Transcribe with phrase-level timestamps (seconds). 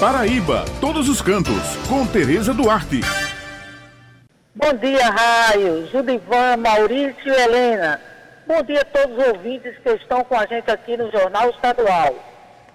[0.00, 3.00] Paraíba, todos os cantos, com Tereza Duarte.
[4.54, 8.00] Bom dia, Raio, Judivan, Maurício e Helena.
[8.46, 12.14] Bom dia a todos os ouvintes que estão com a gente aqui no Jornal Estadual.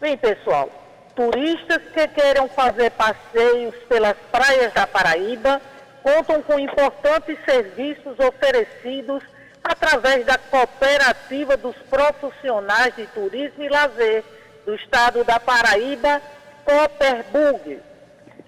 [0.00, 0.68] Bem, pessoal,
[1.14, 5.62] turistas que queiram fazer passeios pelas praias da Paraíba
[6.02, 9.22] contam com importantes serviços oferecidos
[9.62, 14.24] através da Cooperativa dos Profissionais de Turismo e Lazer
[14.66, 16.20] do Estado da Paraíba
[16.64, 17.80] Cooperbug.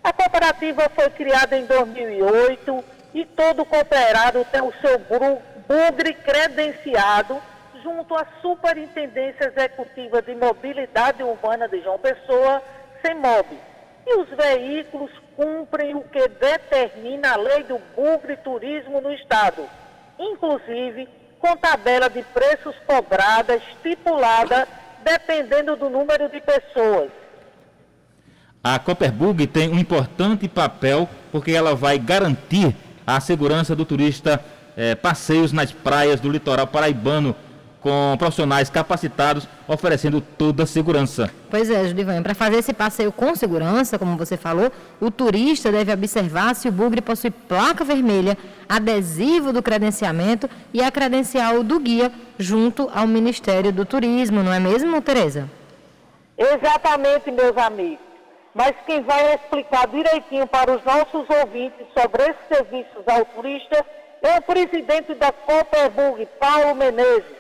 [0.03, 7.41] A cooperativa foi criada em 2008 e todo cooperado tem o seu bugre credenciado
[7.83, 12.63] junto à Superintendência Executiva de Mobilidade Urbana de João Pessoa,
[13.01, 13.47] CEMOB.
[14.07, 19.69] E os veículos cumprem o que determina a lei do bugre turismo no Estado,
[20.19, 21.09] inclusive
[21.39, 24.67] com tabela de preços cobrada estipulada
[25.03, 27.11] dependendo do número de pessoas.
[28.69, 32.75] A Copperbug tem um importante papel porque ela vai garantir
[33.07, 34.45] a segurança do turista,
[34.77, 37.37] eh, passeios nas praias do litoral paraibano
[37.81, 41.31] com profissionais capacitados oferecendo toda a segurança.
[41.49, 45.93] Pois é, Judivan, para fazer esse passeio com segurança, como você falou, o turista deve
[45.93, 48.37] observar se o bugre possui placa vermelha,
[48.69, 54.59] adesivo do credenciamento e a credencial do guia junto ao Ministério do Turismo, não é
[54.59, 55.49] mesmo, Tereza?
[56.37, 58.06] Exatamente, meus amigos.
[58.57, 63.85] Mas quem vai explicar direitinho para os nossos ouvintes sobre esses serviços ao turista
[64.23, 67.37] é o presidente da Copperbug, Paulo Menezes.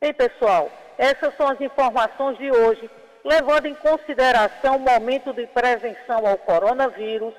[0.00, 2.88] Ei, pessoal, essas são as informações de hoje,
[3.24, 7.34] levando em consideração o momento de prevenção ao coronavírus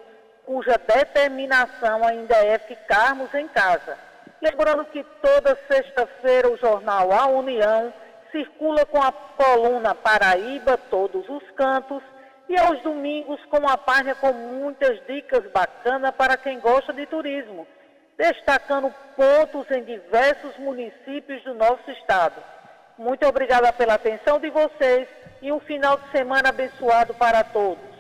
[0.46, 3.98] cuja determinação ainda é ficarmos em casa.
[4.42, 7.94] Lembrando que toda sexta-feira o jornal A União
[8.32, 12.04] circula com a coluna Paraíba, todos os cantos,
[12.48, 17.66] e aos domingos com uma página com muitas dicas bacanas para quem gosta de turismo,
[18.18, 22.44] destacando pontos em diversos municípios do nosso estado.
[22.98, 25.08] Muito obrigada pela atenção de vocês
[25.42, 27.95] e um final de semana abençoado para todos.